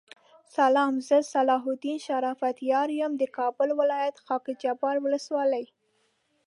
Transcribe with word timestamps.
سلام 0.55 0.93
زه 1.07 1.17
صلاح 1.33 1.63
الدین 1.67 1.97
شرافت 2.07 2.57
یار 2.71 2.89
یم 2.99 3.11
دکابل 3.23 3.69
ولایت 3.79 4.15
خاکحبار 4.25 4.95
ولسوالی 5.03 5.65